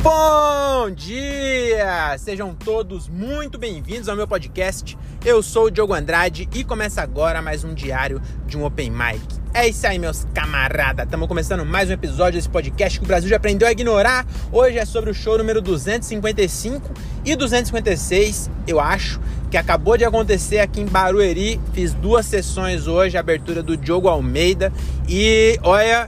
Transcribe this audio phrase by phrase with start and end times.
[0.00, 2.16] Bom dia!
[2.18, 4.96] Sejam todos muito bem-vindos ao meu podcast.
[5.24, 9.20] Eu sou o Diogo Andrade e começa agora mais um diário de um Open Mic.
[9.52, 11.04] É isso aí, meus camaradas.
[11.04, 14.24] Estamos começando mais um episódio desse podcast que o Brasil já aprendeu a ignorar.
[14.52, 16.92] Hoje é sobre o show número 255
[17.24, 19.20] e 256, eu acho,
[19.50, 21.60] que acabou de acontecer aqui em Barueri.
[21.72, 24.72] Fiz duas sessões hoje, abertura do Diogo Almeida.
[25.08, 26.06] E olha,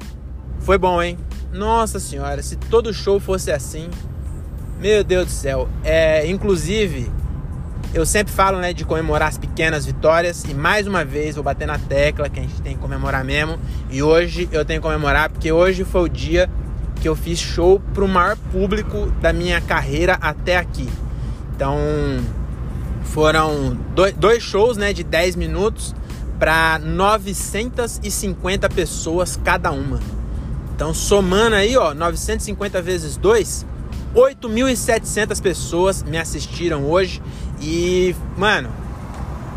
[0.61, 1.19] foi bom, hein?
[1.53, 3.91] Nossa senhora, se todo show fosse assim,
[4.81, 5.69] meu Deus do céu.
[5.83, 7.11] É, inclusive,
[7.93, 11.67] eu sempre falo, né, de comemorar as pequenas vitórias e mais uma vez vou bater
[11.67, 13.59] na tecla que a gente tem que comemorar mesmo.
[13.91, 16.49] E hoje eu tenho que comemorar porque hoje foi o dia
[17.01, 20.89] que eu fiz show para o maior público da minha carreira até aqui.
[21.57, 21.77] Então,
[23.03, 25.95] foram dois, dois shows, né, de 10 minutos
[26.39, 29.99] para 950 pessoas cada uma.
[30.81, 33.67] Então, somando aí, ó, 950 vezes 2,
[34.15, 37.21] 8.700 pessoas me assistiram hoje
[37.61, 38.71] e, mano,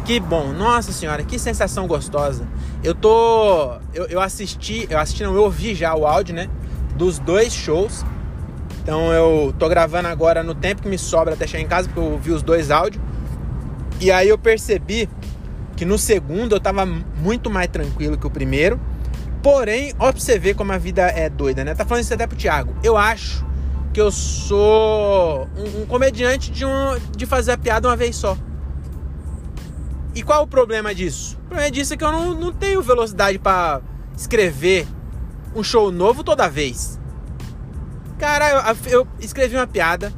[0.04, 0.52] que bom.
[0.52, 2.46] Nossa senhora, que sensação gostosa.
[2.84, 6.50] Eu tô eu, eu assisti, eu assisti não, eu ouvi já o áudio, né,
[6.98, 8.06] dos dois shows.
[8.82, 12.02] Então, eu tô gravando agora no tempo que me sobra até chegar em casa, porque
[12.02, 13.02] eu ouvi os dois áudios.
[14.02, 15.08] E aí eu percebi
[15.78, 18.78] que no segundo eu tava muito mais tranquilo que o primeiro.
[19.44, 21.76] Porém, ó pra você ver como a vida é doida, né?
[21.76, 22.74] Tá falando isso até pro Thiago.
[22.82, 23.46] Eu acho
[23.94, 28.38] que eu sou um, um comediante de, um, de fazer a piada uma vez só.
[30.16, 31.38] E qual o problema disso?
[31.44, 33.82] O problema disso é que eu não, não tenho velocidade para
[34.16, 34.88] escrever
[35.54, 36.98] um show novo toda vez.
[38.18, 40.14] Cara, eu, eu, escrevi uma piada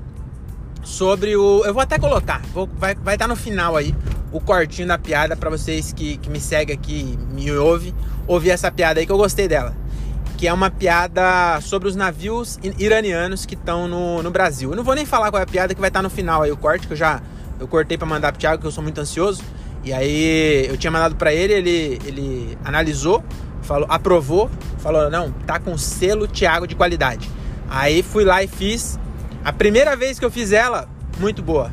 [0.84, 1.66] sobre o.
[1.66, 3.96] Eu vou até colocar, vou, vai estar vai tá no final aí
[4.32, 7.94] o cortinho da piada para vocês que, que me seguem aqui, me ouvem
[8.28, 9.76] ouvir essa piada aí que eu gostei dela.
[10.38, 14.72] Que é uma piada sobre os navios iranianos que estão no, no Brasil.
[14.72, 16.52] Eu não vou nem falar qual é a piada que vai estar no final aí,
[16.52, 17.22] o corte, que eu já
[17.60, 19.42] eu cortei para mandar pro Thiago, que eu sou muito ansioso.
[19.84, 23.24] E aí eu tinha mandado para ele, ele, ele analisou,
[23.62, 27.30] falou, aprovou, falou: não, tá com selo Thiago de qualidade.
[27.70, 29.00] Aí fui lá e fiz.
[29.44, 30.90] A primeira vez que eu fiz ela,
[31.20, 31.72] muito boa.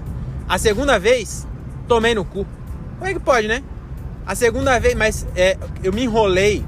[0.49, 1.49] A segunda vez,
[1.93, 2.47] tomei no cu.
[2.99, 3.63] Como é que pode, né?
[4.27, 6.65] A segunda vez, mas é, eu me enrolei.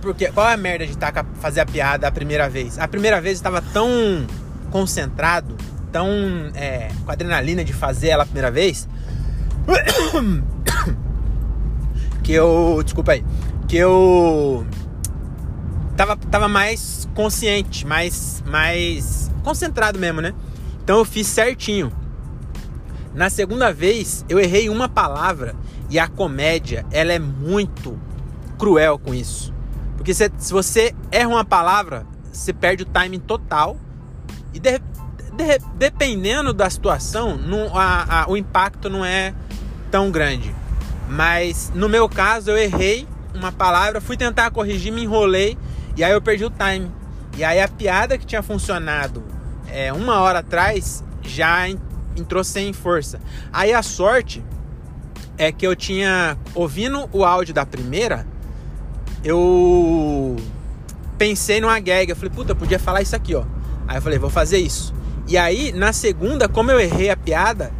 [0.00, 2.78] Porque qual é a merda de tacar, fazer a piada a primeira vez?
[2.78, 4.26] A primeira vez eu estava tão
[4.70, 5.56] concentrado,
[5.92, 6.08] tão
[6.54, 8.88] é, com adrenalina de fazer ela a primeira vez.
[12.22, 12.80] Que eu.
[12.82, 13.24] Desculpa aí.
[13.68, 14.66] Que eu.
[15.96, 20.34] Tava, tava mais consciente, mais, mais concentrado mesmo, né?
[20.82, 21.92] Então eu fiz certinho.
[23.16, 25.56] Na segunda vez, eu errei uma palavra
[25.88, 27.98] e a comédia, ela é muito
[28.58, 29.54] cruel com isso.
[29.96, 33.78] Porque se, se você erra uma palavra, você perde o timing total.
[34.52, 39.32] E de, de, dependendo da situação, não, a, a, o impacto não é
[39.90, 40.54] tão grande.
[41.08, 45.56] Mas no meu caso, eu errei uma palavra, fui tentar corrigir, me enrolei
[45.96, 46.92] e aí eu perdi o time.
[47.34, 49.24] E aí a piada que tinha funcionado
[49.68, 51.66] é, uma hora atrás já
[52.16, 53.20] entrou sem força.
[53.52, 54.44] Aí a sorte
[55.38, 58.26] é que eu tinha ouvindo o áudio da primeira,
[59.22, 60.36] eu
[61.18, 63.44] pensei numa gag, eu falei, puta, eu podia falar isso aqui, ó.
[63.86, 64.94] Aí eu falei, vou fazer isso.
[65.28, 67.72] E aí, na segunda, como eu errei a piada,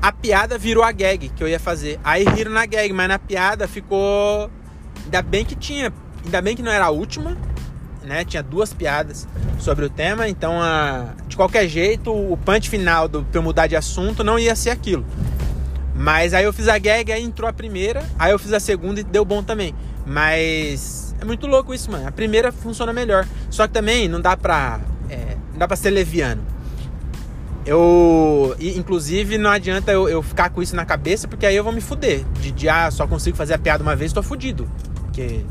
[0.00, 2.00] a piada virou a gag que eu ia fazer.
[2.02, 4.50] Aí riram na gag, mas na piada ficou.
[5.04, 5.92] Ainda bem que tinha.
[6.24, 7.36] Ainda bem que não era a última,
[8.02, 8.24] né?
[8.24, 9.26] Tinha duas piadas
[9.58, 11.08] sobre o tema, então a...
[11.26, 14.70] de qualquer jeito, o punch final do pra eu mudar de assunto não ia ser
[14.70, 15.04] aquilo.
[15.94, 19.00] Mas aí eu fiz a gag, aí entrou a primeira, aí eu fiz a segunda
[19.00, 19.74] e deu bom também.
[20.06, 22.08] Mas é muito louco isso, mano.
[22.08, 23.26] A primeira funciona melhor.
[23.50, 24.80] Só que também não dá pra.
[25.08, 26.42] É, não dá pra ser leviano.
[27.66, 28.56] Eu.
[28.58, 31.80] Inclusive, não adianta eu, eu, ficar com isso na cabeça, porque aí eu vou me
[31.80, 32.24] fuder.
[32.40, 34.68] De, de ah, só consigo fazer a piada uma vez, tô fudido.
[34.94, 35.44] Porque.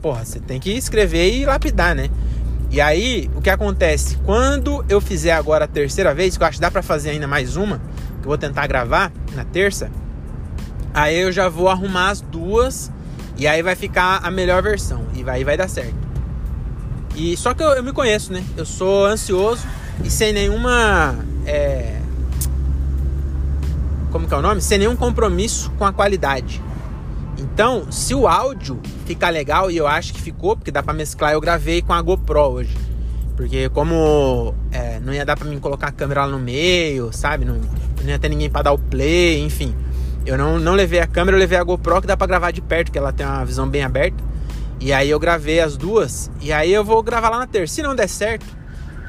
[0.00, 2.08] Porra, você tem que escrever e lapidar, né?
[2.70, 4.16] E aí, o que acontece?
[4.24, 7.26] Quando eu fizer agora a terceira vez, que eu acho que dá pra fazer ainda
[7.26, 9.90] mais uma, que eu vou tentar gravar na terça,
[10.92, 12.92] aí eu já vou arrumar as duas
[13.36, 15.96] e aí vai ficar a melhor versão e aí vai dar certo.
[17.16, 18.44] E só que eu, eu me conheço, né?
[18.56, 19.66] Eu sou ansioso
[20.04, 21.16] e sem nenhuma
[21.46, 21.98] é,
[24.10, 24.60] como que é o nome?
[24.60, 26.62] Sem nenhum compromisso com a qualidade.
[27.58, 31.32] Então, se o áudio ficar legal, e eu acho que ficou, porque dá para mesclar,
[31.32, 32.78] eu gravei com a GoPro hoje.
[33.36, 37.44] Porque como é, não ia dar pra mim colocar a câmera lá no meio, sabe?
[37.44, 39.74] Não, não ia ter ninguém pra dar o play, enfim.
[40.24, 42.60] Eu não, não levei a câmera, eu levei a GoPro que dá pra gravar de
[42.60, 44.22] perto, que ela tem uma visão bem aberta.
[44.78, 47.74] E aí eu gravei as duas, e aí eu vou gravar lá na terça.
[47.74, 48.46] Se não der certo,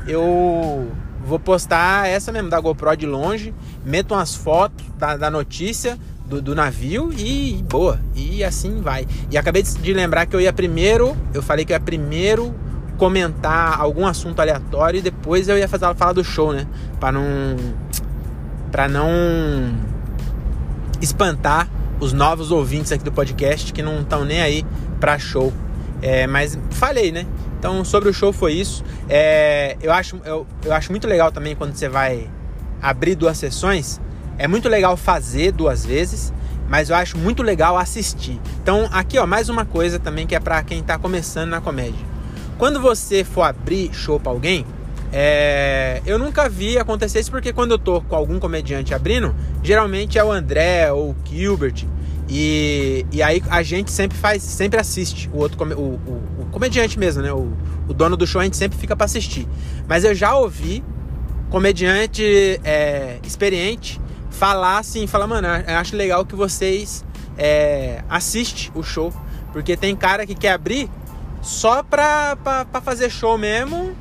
[0.07, 0.87] eu
[1.23, 3.53] vou postar essa mesmo da GoPro de longe,
[3.85, 7.99] meto umas fotos da, da notícia do, do, navio e boa.
[8.15, 9.07] E assim vai.
[9.31, 12.53] E acabei de lembrar que eu ia primeiro, eu falei que eu ia primeiro
[12.97, 16.67] comentar algum assunto aleatório e depois eu ia fazer falar do show, né?
[16.99, 17.23] Para não
[18.71, 19.09] para não
[21.01, 21.67] espantar
[21.99, 24.65] os novos ouvintes aqui do podcast que não estão nem aí
[24.99, 25.51] para show.
[26.01, 27.25] É, mas falei, né?
[27.57, 28.83] Então sobre o show foi isso.
[29.09, 32.29] É, eu, acho, eu, eu acho muito legal também quando você vai
[32.81, 33.99] abrir duas sessões.
[34.39, 36.31] É muito legal fazer duas vezes,
[36.69, 38.39] mas eu acho muito legal assistir.
[38.63, 41.99] Então aqui ó mais uma coisa também que é para quem está começando na comédia.
[42.57, 44.65] Quando você for abrir show para alguém,
[45.11, 50.17] é, eu nunca vi acontecer isso porque quando eu tô com algum comediante abrindo, geralmente
[50.17, 51.85] é o André ou o Gilbert.
[52.29, 56.97] E, e aí a gente sempre faz, sempre assiste o outro o, o, o comediante
[56.97, 57.33] mesmo, né?
[57.33, 57.51] O,
[57.89, 59.45] o, dono do show a gente sempre fica para assistir.
[59.85, 60.81] Mas eu já ouvi
[61.49, 62.23] comediante
[62.63, 63.99] é, experiente
[64.39, 67.03] falar assim, falar, mano, acho legal que vocês
[67.37, 69.13] é, assistem o show.
[69.51, 70.89] Porque tem cara que quer abrir
[71.41, 73.93] só pra, pra, pra fazer show mesmo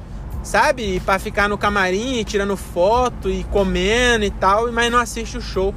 [0.43, 1.01] sabe?
[1.01, 5.75] Para ficar no camarim, tirando foto e comendo e tal, mas não assiste o show.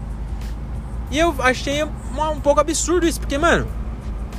[1.10, 1.90] E eu achei um,
[2.32, 3.68] um pouco absurdo isso, porque, mano,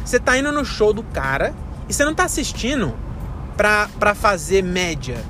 [0.04, 1.52] você tá indo no show do cara
[1.88, 2.94] e você não tá assistindo
[3.56, 5.22] pra, pra fazer média.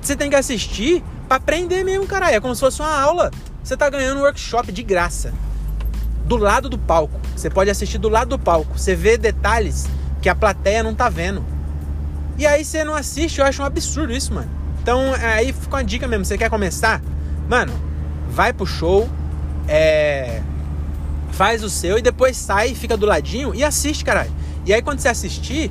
[0.00, 2.34] Você tem que assistir pra aprender mesmo, caralho.
[2.34, 3.30] É como se fosse uma aula.
[3.68, 5.30] Você tá ganhando um workshop de graça.
[6.24, 7.20] Do lado do palco.
[7.36, 8.78] Você pode assistir do lado do palco.
[8.78, 9.86] Você vê detalhes
[10.22, 11.44] que a plateia não tá vendo.
[12.38, 14.50] E aí você não assiste, eu acho um absurdo isso, mano.
[14.80, 17.02] Então aí fica uma dica mesmo, você quer começar?
[17.46, 17.74] Mano,
[18.30, 19.06] vai pro show,
[19.68, 20.40] é...
[21.32, 24.32] faz o seu e depois sai, fica do ladinho e assiste, caralho.
[24.64, 25.70] E aí quando você assistir,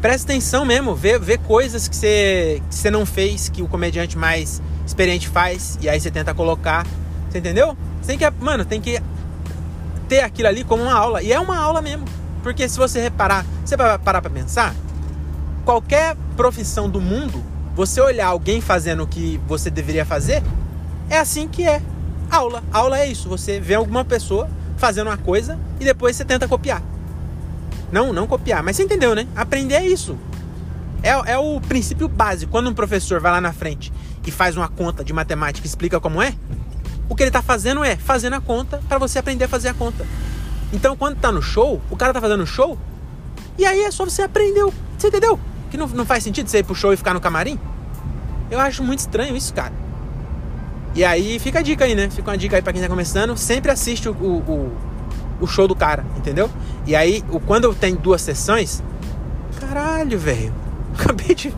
[0.00, 4.16] presta atenção mesmo, vê, vê coisas que você, que você não fez, que o comediante
[4.16, 6.86] mais experiente faz, e aí você tenta colocar.
[7.30, 7.76] Você entendeu?
[8.00, 9.00] Você tem que, mano, tem que
[10.08, 11.22] ter aquilo ali como uma aula.
[11.22, 12.04] E é uma aula mesmo.
[12.42, 14.74] Porque se você reparar, você vai parar pra pensar,
[15.64, 17.42] qualquer profissão do mundo,
[17.74, 20.42] você olhar alguém fazendo o que você deveria fazer,
[21.08, 21.80] é assim que é.
[22.30, 22.62] Aula.
[22.72, 23.28] Aula é isso.
[23.28, 26.82] Você vê alguma pessoa fazendo uma coisa e depois você tenta copiar.
[27.92, 29.26] Não, não copiar, mas você entendeu, né?
[29.36, 30.16] Aprender é isso.
[31.02, 32.50] É, é o princípio básico.
[32.50, 33.92] Quando um professor vai lá na frente
[34.26, 36.34] e faz uma conta de matemática e explica como é,
[37.10, 39.74] o que ele está fazendo é fazendo a conta para você aprender a fazer a
[39.74, 40.06] conta.
[40.72, 42.78] Então, quando tá no show, o cara tá fazendo show,
[43.58, 44.64] e aí é só você aprender.
[44.96, 45.38] Você entendeu?
[45.70, 47.58] Que não, não faz sentido você ir pro show e ficar no camarim?
[48.48, 49.72] Eu acho muito estranho isso, cara.
[50.94, 52.08] E aí fica a dica aí, né?
[52.08, 53.36] Fica uma dica aí pra quem tá começando.
[53.36, 54.72] Sempre assiste o, o,
[55.40, 56.48] o show do cara, entendeu?
[56.86, 58.82] E aí, o, quando tem duas sessões.
[59.58, 60.54] Caralho, velho.
[60.96, 61.52] Acabei de.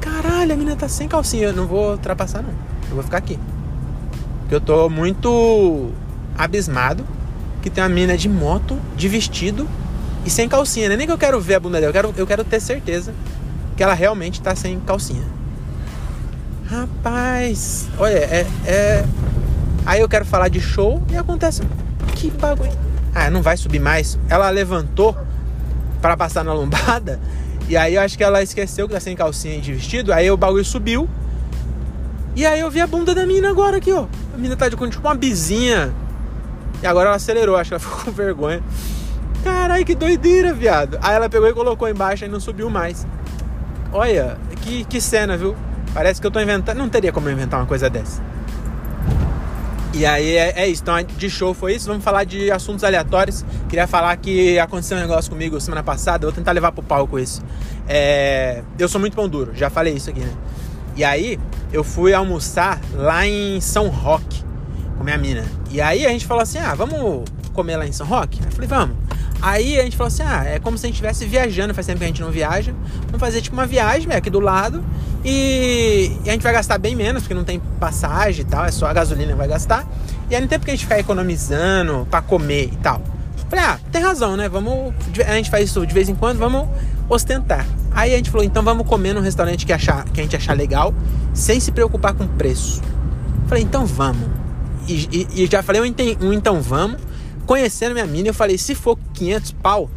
[0.00, 1.48] Caralho, a menina tá sem calcinha.
[1.48, 2.54] Eu não vou ultrapassar, não.
[2.88, 3.38] Eu vou ficar aqui.
[4.48, 5.90] Porque eu tô muito
[6.34, 7.04] abismado
[7.60, 9.68] que tem uma mina de moto, de vestido
[10.24, 10.88] e sem calcinha.
[10.88, 12.58] Não é nem que eu quero ver a bunda dela, eu quero, eu quero ter
[12.58, 13.12] certeza
[13.76, 15.22] que ela realmente tá sem calcinha.
[16.64, 19.04] Rapaz, olha, é, é.
[19.84, 21.60] Aí eu quero falar de show e acontece.
[22.14, 22.72] Que bagulho.
[23.14, 24.18] Ah, não vai subir mais.
[24.30, 25.14] Ela levantou
[26.00, 27.20] para passar na lombada.
[27.68, 30.10] E aí eu acho que ela esqueceu que tá sem calcinha de vestido.
[30.10, 31.06] Aí o bagulho subiu.
[32.34, 34.06] E aí eu vi a bunda da mina agora aqui, ó.
[34.34, 35.92] A mina tá de tipo uma bizinha.
[36.82, 38.62] E agora ela acelerou, acho que ela ficou com vergonha.
[39.42, 40.98] Caralho, que doideira, viado.
[41.02, 43.06] Aí ela pegou e colocou embaixo e não subiu mais.
[43.92, 45.56] Olha, que, que cena, viu?
[45.94, 46.76] Parece que eu tô inventando.
[46.76, 48.22] Não teria como inventar uma coisa dessa.
[49.94, 50.82] E aí é, é, isso.
[50.82, 51.86] Então de show foi isso.
[51.86, 53.44] Vamos falar de assuntos aleatórios.
[53.68, 56.24] Queria falar que aconteceu um negócio comigo semana passada.
[56.24, 57.42] Eu vou tentar levar pro palco isso.
[57.88, 58.62] É...
[58.78, 60.32] Eu sou muito pão duro, já falei isso aqui, né?
[60.98, 61.38] E aí
[61.72, 64.42] eu fui almoçar lá em São Roque
[64.96, 65.44] com minha mina.
[65.70, 67.22] E aí a gente falou assim: ah, vamos
[67.54, 68.40] comer lá em São Roque?
[68.44, 68.96] Eu falei, vamos.
[69.40, 72.00] Aí a gente falou assim: ah, é como se a gente estivesse viajando, faz tempo
[72.00, 72.74] que a gente não viaja.
[73.06, 74.84] Vamos fazer tipo uma viagem aqui do lado
[75.24, 78.72] e, e, a gente vai gastar bem menos, porque não tem passagem e tal, é
[78.72, 79.86] só a gasolina que vai gastar.
[80.28, 83.00] E aí não tem porque a gente ficar economizando para comer e tal.
[83.48, 84.48] Falei, ah, tem razão, né?
[84.48, 84.92] Vamos.
[85.24, 86.68] A gente faz isso de vez em quando, vamos
[87.08, 87.66] ostentar.
[87.92, 90.56] Aí a gente falou, então vamos comer num restaurante que, achar, que a gente achar
[90.56, 90.94] legal,
[91.34, 92.82] sem se preocupar com preço.
[93.46, 94.28] Falei, então vamos.
[94.86, 97.00] E, e, e já falei um, um então vamos.
[97.46, 99.90] Conhecendo minha mina, eu falei, se for 500 pau,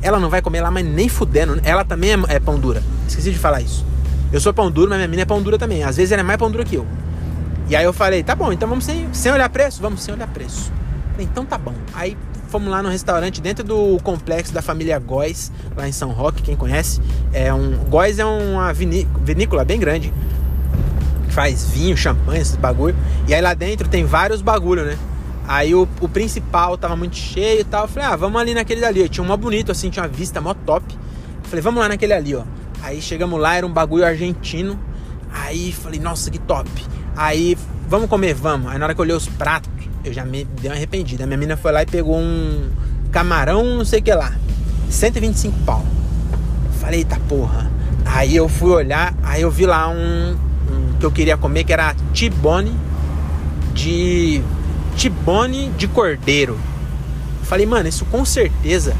[0.00, 1.60] ela não vai comer lá, mas nem fudendo.
[1.62, 2.82] Ela também é, é pão dura.
[3.06, 3.84] Esqueci de falar isso.
[4.32, 5.84] Eu sou pão duro, mas minha mina é pão dura também.
[5.84, 6.86] Às vezes ela é mais pão dura que eu.
[7.68, 9.82] E aí eu falei, tá bom, então vamos sem, sem olhar preço?
[9.82, 10.72] Vamos sem olhar preço.
[11.12, 11.74] Falei, então tá bom.
[11.92, 12.16] Aí
[12.56, 16.56] fomos lá no restaurante dentro do complexo da família Góes, lá em São Roque, quem
[16.56, 17.02] conhece.
[17.30, 20.10] É um, Góes é uma vinícola bem grande,
[21.28, 22.96] faz vinho, champanhe, esses bagulho.
[23.28, 24.96] E aí lá dentro tem vários bagulho, né?
[25.46, 27.84] Aí o, o principal tava muito cheio e tal.
[27.84, 29.02] Eu falei, ah, vamos ali naquele ali.
[29.02, 30.82] Eu tinha um mó bonito, assim, tinha uma vista mó top.
[30.94, 32.42] Eu falei, vamos lá naquele ali, ó.
[32.82, 34.80] Aí chegamos lá, era um bagulho argentino.
[35.30, 36.70] Aí falei, nossa, que top.
[37.14, 38.72] Aí, vamos comer, vamos.
[38.72, 39.70] Aí na hora que eu olhei os pratos,
[40.08, 41.24] eu já me dei uma arrependida.
[41.24, 42.68] A minha menina foi lá e pegou um
[43.10, 44.32] camarão, não sei o que lá.
[44.88, 45.84] 125 pau.
[46.80, 47.70] Falei, eita porra.
[48.04, 50.36] Aí eu fui olhar, aí eu vi lá um,
[50.70, 52.72] um que eu queria comer, que era tibone
[53.74, 54.40] de
[54.96, 56.56] tibone de cordeiro.
[57.42, 58.96] Falei, mano, isso com certeza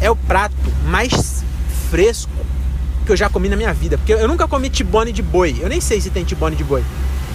[0.00, 0.54] é o prato
[0.86, 1.44] mais
[1.90, 2.32] fresco
[3.04, 3.98] que eu já comi na minha vida.
[3.98, 5.56] Porque eu nunca comi tibone de boi.
[5.60, 6.82] Eu nem sei se tem tibone de boi.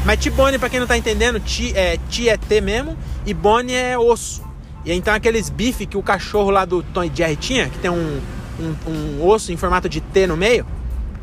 [0.04, 3.74] Mas tibone, pra quem não tá entendendo, ti é, ti é T mesmo e bone
[3.74, 4.44] é osso.
[4.84, 7.92] E então aqueles bife que o cachorro lá do Tom e Jerry tinha, que tem
[7.92, 8.20] um,
[8.60, 10.66] um, um, osso em formato de T no meio,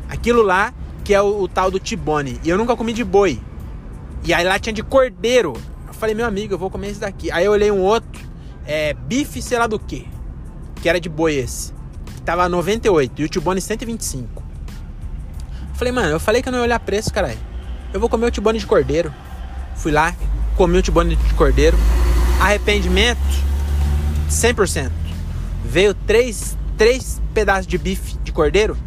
[0.07, 2.39] aquilo lá que é o, o tal do tibone.
[2.43, 3.39] E eu nunca comi de boi.
[4.23, 5.53] E aí lá tinha de cordeiro.
[5.85, 7.29] Eu falei, meu amigo, eu vou comer esse daqui.
[7.31, 8.21] Aí eu olhei um outro,
[8.65, 10.07] é, bife sei lá do que,
[10.81, 11.73] que era de boi esse.
[12.23, 14.43] Tava 98 e o tibone 125.
[15.73, 17.48] Falei, mano, eu falei que eu não ia olhar preço, caralho.
[17.93, 19.13] Eu vou comer o tibone de cordeiro.
[19.75, 20.15] Fui lá,
[20.55, 21.77] comi o tibone de cordeiro.
[22.39, 23.19] Arrependimento
[24.29, 24.91] 100%.
[25.65, 28.77] Veio três, três pedaços de bife de cordeiro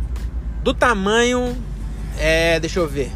[0.63, 1.57] do tamanho
[2.19, 3.11] é, deixa eu ver.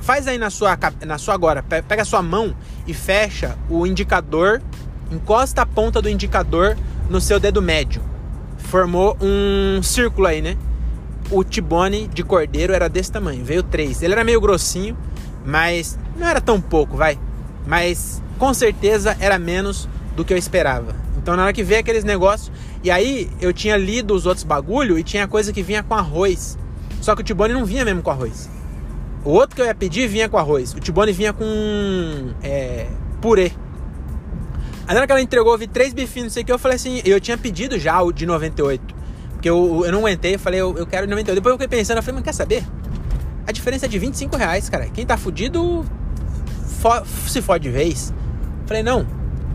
[0.00, 1.62] Faz aí na sua, na sua agora.
[1.62, 4.62] Pega a sua mão e fecha o indicador.
[5.10, 6.76] Encosta a ponta do indicador
[7.10, 8.02] no seu dedo médio.
[8.58, 10.56] Formou um círculo aí, né?
[11.30, 13.44] O tibone de cordeiro era desse tamanho.
[13.44, 14.02] Veio três.
[14.02, 14.96] Ele era meio grossinho,
[15.44, 17.18] mas não era tão pouco, vai.
[17.66, 20.94] Mas com certeza era menos do que eu esperava.
[21.18, 22.52] Então na hora que veio aqueles negócios.
[22.84, 26.56] E aí eu tinha lido os outros bagulho e tinha coisa que vinha com arroz.
[27.00, 28.48] Só que o tibone não vinha mesmo com arroz.
[29.24, 30.72] O outro que eu ia pedir vinha com arroz.
[30.72, 31.44] O tibone vinha com
[32.42, 32.86] é,
[33.20, 33.50] purê.
[34.86, 36.58] Aí na hora que ela entregou, eu vi três bifinhos, não sei o que, eu
[36.60, 38.94] falei assim, eu tinha pedido já o de 98.
[39.46, 41.36] Porque eu, eu não aguentei, eu falei, eu, eu quero de 98.
[41.36, 42.64] Depois eu fiquei pensando, eu falei, mas quer saber?
[43.46, 44.86] A diferença é de 25 reais, cara.
[44.86, 45.86] Quem tá fudido
[46.80, 46.90] fo
[47.28, 48.12] se fode de vez.
[48.62, 49.06] Eu falei, não,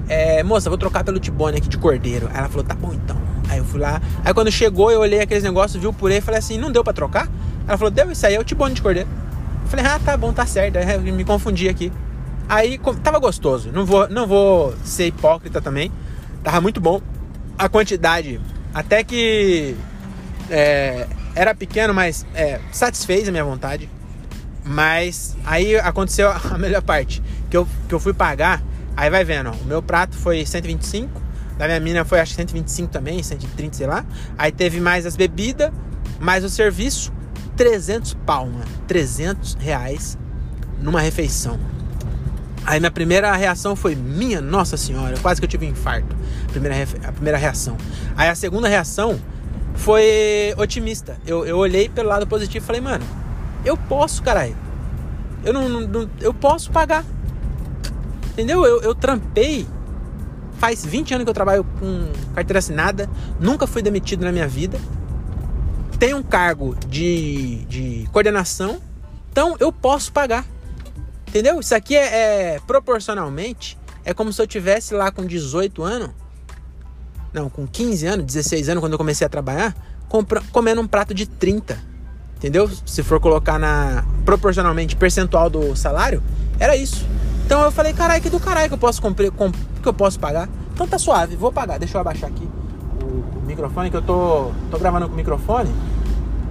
[0.07, 2.29] é, moça, vou trocar pelo tibone aqui de cordeiro.
[2.31, 3.17] Aí ela falou, tá bom então.
[3.49, 4.01] Aí eu fui lá.
[4.23, 6.85] Aí quando chegou, eu olhei aqueles negócios, vi o purê e falei assim, não deu
[6.85, 7.27] pra trocar?
[7.67, 9.09] Ela falou, deu isso aí, é o tibone de cordeiro.
[9.63, 10.77] Eu falei, ah, tá bom, tá certo.
[10.77, 11.91] Aí me confundi aqui.
[12.47, 13.71] Aí tava gostoso.
[13.73, 15.91] Não vou, não vou ser hipócrita também.
[16.41, 17.01] Tava muito bom.
[17.57, 18.39] A quantidade,
[18.73, 19.75] até que
[20.49, 23.89] é, era pequeno, mas é, satisfez a minha vontade.
[24.63, 27.21] Mas aí aconteceu a melhor parte.
[27.49, 28.63] Que eu, que eu fui pagar
[28.95, 31.21] Aí vai vendo, ó, o meu prato foi 125,
[31.57, 34.05] da minha mina foi acho que 125 também, 130, sei lá.
[34.37, 35.71] Aí teve mais as bebidas,
[36.19, 37.11] mais o serviço,
[37.55, 38.65] 300 pau, mano.
[38.87, 40.17] 300 reais
[40.79, 41.59] numa refeição.
[42.71, 46.15] Aí minha primeira reação foi, minha nossa senhora, quase que eu tive um infarto.
[46.53, 46.73] Primeira,
[47.03, 47.75] a primeira reação.
[48.15, 49.19] Aí a segunda reação
[49.75, 51.17] foi otimista.
[51.27, 53.03] Eu, eu olhei pelo lado positivo e falei, mano,
[53.65, 54.55] eu posso, caralho.
[55.43, 57.03] Eu não, não, eu posso pagar.
[58.31, 58.65] Entendeu?
[58.65, 59.67] Eu, eu trampei.
[60.57, 63.09] Faz 20 anos que eu trabalho com carteira assinada.
[63.37, 64.79] Nunca fui demitido na minha vida.
[65.99, 68.79] Tenho um cargo de, de coordenação.
[69.29, 70.45] Então eu posso pagar.
[71.31, 71.61] Entendeu?
[71.61, 73.79] Isso aqui é, é proporcionalmente.
[74.03, 76.09] É como se eu tivesse lá com 18 anos.
[77.31, 79.73] Não, com 15 anos, 16 anos, quando eu comecei a trabalhar,
[80.51, 81.79] comendo um prato de 30.
[82.35, 82.69] Entendeu?
[82.85, 86.21] Se for colocar na proporcionalmente percentual do salário,
[86.59, 87.07] era isso.
[87.45, 90.19] Então eu falei, caralho, que do caralho que eu posso comprar, comp que eu posso
[90.19, 90.49] pagar.
[90.73, 91.79] Então tá suave, vou pagar.
[91.79, 92.45] Deixa eu abaixar aqui
[93.01, 95.73] o, o, microfone, que eu tô, tô gravando com o microfone.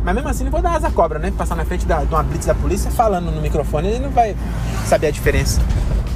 [0.05, 1.33] Mas mesmo assim não vou dar asa cobra, né?
[1.37, 4.35] Passar na frente da, de uma blitz da polícia falando no microfone, ele não vai
[4.87, 5.61] saber a diferença.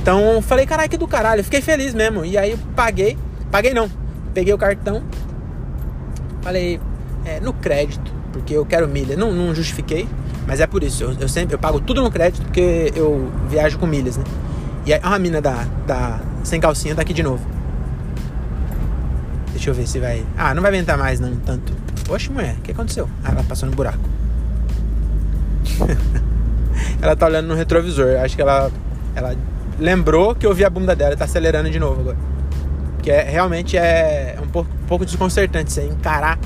[0.00, 1.44] Então falei, caralho, que do caralho.
[1.44, 2.24] Fiquei feliz mesmo.
[2.24, 3.18] E aí paguei.
[3.50, 3.90] Paguei não.
[4.32, 5.02] Peguei o cartão.
[6.42, 6.80] Falei,
[7.24, 9.16] é, no crédito, porque eu quero milha.
[9.16, 10.08] Não, não justifiquei,
[10.46, 11.04] mas é por isso.
[11.04, 14.24] Eu, eu sempre eu pago tudo no crédito porque eu viajo com milhas, né?
[14.86, 17.53] E aí, a mina da, da sem calcinha tá aqui de novo.
[19.54, 20.26] Deixa eu ver se vai.
[20.36, 21.72] Ah, não vai ventar mais, não, tanto.
[22.10, 23.08] Oxe, mulher, o que aconteceu?
[23.22, 24.02] Ah, ela passou no buraco.
[27.00, 28.20] ela tá olhando no retrovisor.
[28.20, 28.70] Acho que ela,
[29.14, 29.36] ela
[29.78, 32.16] lembrou que eu vi a bunda dela e tá acelerando de novo agora.
[33.00, 36.36] Que é, realmente é um pouco, um pouco desconcertante você encarar,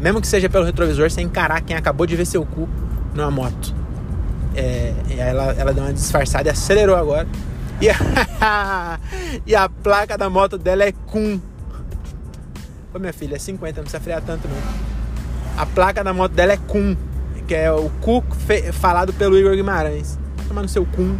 [0.00, 2.68] mesmo que seja pelo retrovisor, você encarar quem acabou de ver seu cu
[3.12, 3.74] numa moto.
[4.54, 7.26] É, e aí ela, ela deu uma disfarçada e acelerou agora.
[7.80, 8.98] E a,
[9.44, 11.40] e a placa da moto dela é Kun.
[12.94, 14.56] Ô minha filha, é 50, não precisa frear tanto não.
[15.56, 16.96] A placa da moto dela é Kun,
[17.48, 18.22] que é o Cu
[18.72, 20.18] falado pelo Igor Guimarães.
[20.46, 21.16] tomar no seu cu.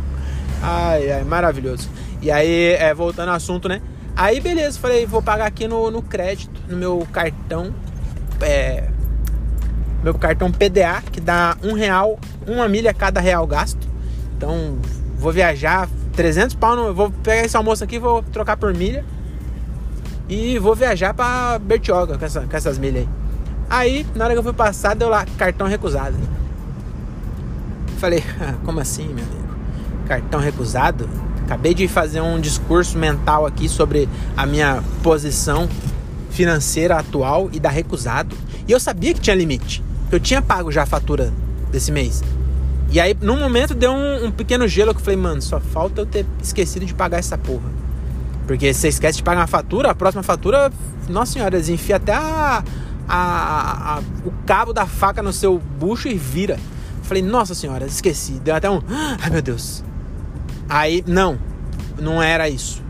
[0.63, 1.89] Ai, ai, maravilhoso.
[2.21, 3.81] E aí, é, voltando ao assunto, né?
[4.15, 7.75] Aí, beleza, falei, vou pagar aqui no, no crédito, no meu cartão.
[8.43, 8.89] É,
[10.03, 13.89] meu cartão PDA, que dá um real, uma milha cada real gasto.
[14.37, 14.79] Então,
[15.17, 19.05] vou viajar 300 pau, no, vou pegar esse almoço aqui, vou trocar por milha.
[20.35, 23.09] E vou viajar pra Bertioga com, essa, com essas milhas aí.
[23.69, 26.17] Aí, na hora que eu fui passar, deu lá, cartão recusado.
[27.99, 29.55] Falei, ah, como assim, meu amigo?
[30.09, 31.07] Cartão recusado?
[31.45, 35.69] Acabei de fazer um discurso mental aqui sobre a minha posição
[36.31, 38.35] financeira atual e da recusado.
[38.67, 39.85] E eu sabia que tinha limite.
[40.11, 41.31] Eu tinha pago já a fatura
[41.71, 42.25] desse mês.
[42.91, 46.01] E aí, num momento, deu um, um pequeno gelo que eu falei, mano, só falta
[46.01, 47.82] eu ter esquecido de pagar essa porra.
[48.47, 50.71] Porque você esquece de pagar uma fatura, a próxima fatura,
[51.09, 52.63] nossa senhora, eles até a,
[53.09, 56.59] a, a, o cabo da faca no seu bucho e vira.
[57.03, 58.33] Falei, nossa senhora, esqueci.
[58.41, 58.81] Deu até um.
[59.21, 59.85] Ai meu Deus.
[60.69, 61.39] Aí, não,
[61.99, 62.83] não era isso.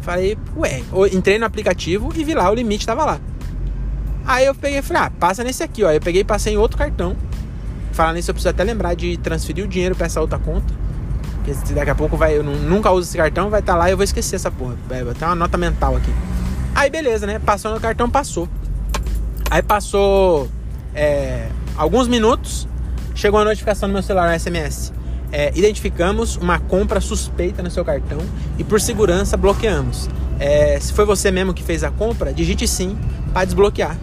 [0.00, 3.20] Falei, ué, entrei no aplicativo e vi lá, o limite tava lá.
[4.24, 5.90] Aí eu peguei e falei, ah, passa nesse aqui, ó.
[5.90, 7.16] Eu peguei e passei em outro cartão.
[7.92, 10.81] Falando nisso, eu preciso até lembrar de transferir o dinheiro para essa outra conta.
[11.44, 13.92] Porque daqui a pouco vai, eu nunca uso esse cartão, vai estar tá lá e
[13.92, 14.76] eu vou esquecer essa porra.
[14.88, 16.12] Vai ter uma nota mental aqui.
[16.74, 17.38] Aí beleza, né?
[17.38, 18.48] Passou no cartão, passou.
[19.50, 20.48] Aí passou
[20.94, 22.68] é, alguns minutos,
[23.14, 24.92] chegou a notificação no meu celular, no SMS.
[25.32, 28.18] É, identificamos uma compra suspeita no seu cartão
[28.58, 30.08] e por segurança bloqueamos.
[30.38, 32.96] É, se foi você mesmo que fez a compra, digite sim
[33.32, 33.96] para desbloquear.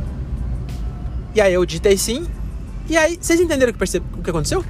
[1.33, 2.27] E aí eu digitei sim.
[2.89, 3.99] E aí, vocês entenderam o que, perce...
[3.99, 4.65] o que aconteceu?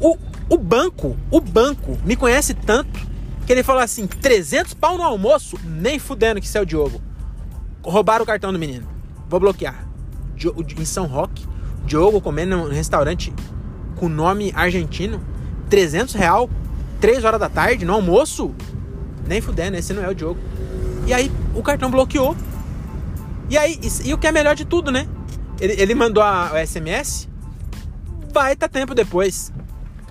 [0.00, 0.18] O,
[0.48, 3.00] o banco, o banco me conhece tanto
[3.46, 7.00] que ele falou assim: 300 pau no almoço, nem fudendo que isso é o Diogo.
[7.82, 8.86] Roubaram o cartão do menino.
[9.28, 9.86] Vou bloquear.
[10.78, 11.46] Em São Roque,
[11.84, 13.32] Diogo comendo num restaurante
[13.96, 15.22] com nome argentino,
[15.70, 16.50] 300 real,
[17.00, 18.54] 3 horas da tarde, no almoço.
[19.26, 20.40] Nem fudendo, esse não é o Diogo.
[21.06, 22.36] E aí o cartão bloqueou.
[23.48, 25.06] E aí, e, e o que é melhor de tudo, né?
[25.60, 27.28] Ele, ele mandou a, o SMS,
[28.32, 29.52] vai tá tempo depois.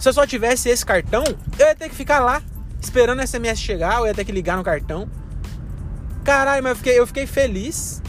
[0.01, 1.23] Se eu só tivesse esse cartão,
[1.59, 2.41] eu ia ter que ficar lá
[2.81, 5.07] esperando o SMS chegar, eu ia ter que ligar no cartão.
[6.23, 8.01] Caralho, mas eu fiquei, eu fiquei feliz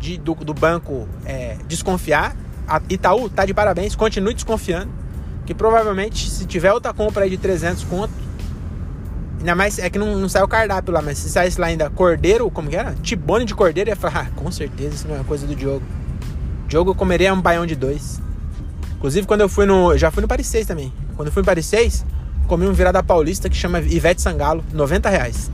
[0.00, 2.34] de, do, do banco é, desconfiar.
[2.66, 4.90] A Itaú tá de parabéns, continue desconfiando.
[5.46, 8.12] Que provavelmente, se tiver outra compra aí de 300 conto,
[9.38, 11.88] ainda mais é que não, não saiu o cardápio lá, mas se saísse lá ainda
[11.88, 12.96] cordeiro, como que era?
[13.00, 15.86] Tibone de cordeiro, ia falar, ah, com certeza isso não é coisa do Diogo.
[16.66, 18.20] Diogo comeria um baião de dois.
[18.96, 19.96] Inclusive, quando eu fui no.
[19.96, 20.92] Já fui no Paris 6 também.
[21.16, 22.04] Quando fui no Paris 6,
[22.46, 25.50] comi um virada paulista que chama Ivete Sangalo, 90 reais.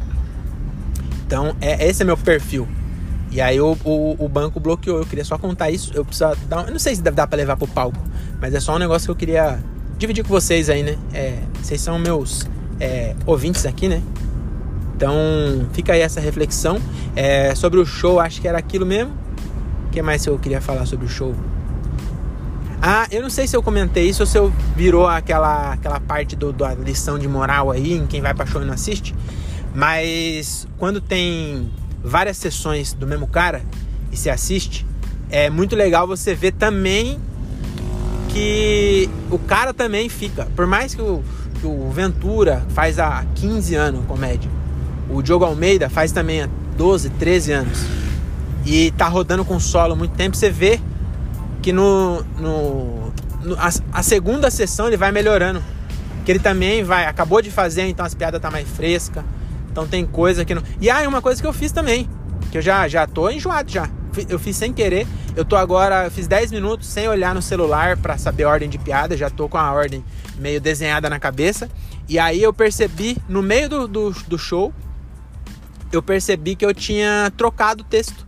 [1.26, 2.66] Então, é, esse é meu perfil.
[3.30, 4.98] E aí o, o, o, banco bloqueou.
[4.98, 5.92] Eu queria só contar isso.
[5.94, 6.66] Eu preciso dar.
[6.66, 7.98] Eu não sei se dá para levar pro palco.
[8.40, 9.62] Mas é só um negócio que eu queria
[9.98, 10.96] dividir com vocês aí, né?
[11.12, 12.48] É, vocês são meus
[12.80, 14.02] é, ouvintes aqui, né?
[14.96, 15.14] Então
[15.72, 16.80] fica aí essa reflexão.
[17.14, 19.12] É, sobre o show, acho que era aquilo mesmo.
[19.86, 21.34] O que mais eu queria falar sobre o show?
[22.80, 26.36] Ah, eu não sei se eu comentei isso ou se eu virou aquela, aquela parte
[26.36, 29.14] do, da lição de moral aí, em quem vai pra show e não assiste.
[29.74, 31.70] Mas quando tem
[32.02, 33.62] várias sessões do mesmo cara
[34.12, 34.86] e se assiste,
[35.28, 37.20] é muito legal você ver também
[38.28, 40.46] que o cara também fica.
[40.54, 41.22] Por mais que o,
[41.60, 44.50] que o Ventura faz há 15 anos comédia,
[45.10, 47.78] o Diogo Almeida faz também há 12, 13 anos
[48.64, 50.80] e tá rodando com solo muito tempo, você vê
[51.68, 55.62] que no, no, no a, a, segunda sessão ele vai melhorando.
[56.24, 59.22] Que ele também vai, acabou de fazer, então as piadas tá mais fresca.
[59.70, 60.62] Então tem coisa que não.
[60.80, 62.08] E aí, ah, uma coisa que eu fiz também,
[62.50, 63.86] que eu já já tô enjoado já.
[64.30, 65.06] Eu fiz sem querer.
[65.36, 68.70] Eu tô agora, eu fiz 10 minutos sem olhar no celular para saber a ordem
[68.70, 70.02] de piada, já tô com a ordem
[70.38, 71.68] meio desenhada na cabeça.
[72.08, 74.72] E aí eu percebi no meio do, do, do show,
[75.92, 78.26] eu percebi que eu tinha trocado o texto.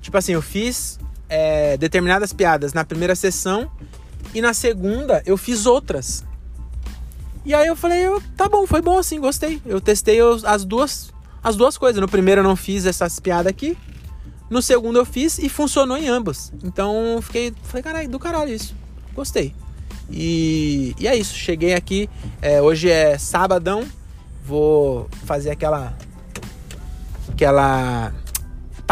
[0.00, 3.70] Tipo assim, eu fiz é, determinadas piadas na primeira sessão
[4.34, 6.24] e na segunda eu fiz outras.
[7.44, 8.04] E aí eu falei,
[8.36, 9.60] tá bom, foi bom assim, gostei.
[9.66, 12.00] Eu testei as duas, as duas coisas.
[12.00, 13.76] No primeiro eu não fiz essas piadas aqui.
[14.48, 16.52] No segundo eu fiz e funcionou em ambos.
[16.62, 18.74] Então fiquei, falei, caralho, do caralho isso.
[19.14, 19.54] Gostei.
[20.10, 22.08] E, e é isso, cheguei aqui.
[22.40, 23.84] É, hoje é sabadão.
[24.44, 25.96] Vou fazer aquela
[27.30, 28.12] aquela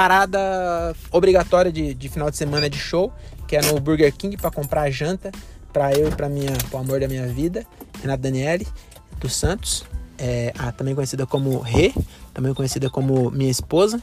[0.03, 3.12] parada obrigatória de, de final de semana de show,
[3.47, 5.31] que é no Burger King para comprar janta
[5.73, 7.65] para eu e para minha, pro amor da minha vida,
[8.01, 8.67] Renata Daniele
[9.21, 9.85] dos Santos,
[10.19, 11.95] é, a, também conhecida como Rê,
[12.35, 14.03] também conhecida como minha esposa,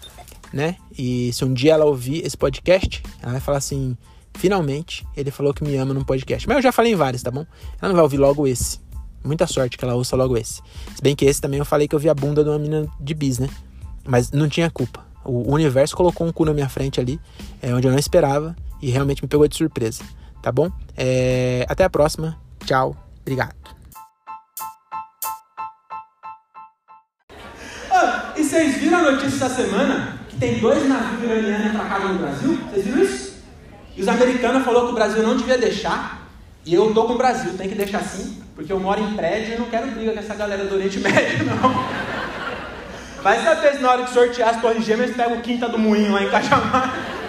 [0.53, 0.77] né?
[0.97, 3.97] E se um dia ela ouvir esse podcast, ela vai falar assim:
[4.35, 6.47] finalmente ele falou que me ama num podcast.
[6.47, 7.45] Mas eu já falei em vários, tá bom?
[7.81, 8.79] Ela não vai ouvir logo esse.
[9.21, 10.61] Muita sorte que ela ouça logo esse.
[10.95, 12.87] Se bem que esse também eu falei que eu vi a bunda de uma menina
[13.01, 13.49] de bis, né?
[14.07, 15.08] Mas não tinha culpa.
[15.29, 17.19] O universo colocou um cu na minha frente ali,
[17.61, 20.03] é, onde eu não esperava, e realmente me pegou de surpresa.
[20.41, 20.71] Tá bom?
[20.97, 22.35] É, até a próxima.
[22.65, 22.97] Tchau.
[23.21, 23.53] Obrigado.
[27.91, 30.19] Ah, e vocês viram a notícia essa semana?
[30.29, 32.59] Que tem dois navios iranianos atracados no Brasil?
[32.71, 33.33] Vocês viram isso?
[33.95, 36.27] E os americanos falaram que o Brasil não devia deixar.
[36.65, 39.55] E eu tô com o Brasil, tem que deixar assim, porque eu moro em prédio
[39.55, 41.98] e não quero briga com essa galera do Oriente Médio, não.
[43.21, 46.23] Vai saber na hora de sortear as torres gêmeas, pega o quinta do moinho lá
[46.23, 46.93] em Cajamar.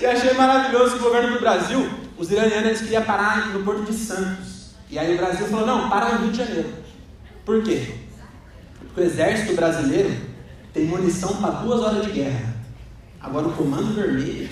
[0.00, 3.94] E achei maravilhoso que o governo do Brasil, os iranianos queriam parar no Porto de
[3.94, 4.74] Santos.
[4.90, 6.74] E aí o Brasil falou, não, para no Rio de Janeiro.
[7.44, 7.94] Por quê?
[8.80, 10.14] Porque o exército brasileiro
[10.74, 12.54] tem munição para duas horas de guerra.
[13.20, 14.50] Agora o Comando Vermelho